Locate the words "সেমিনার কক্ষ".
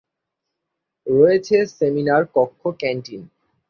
1.75-2.61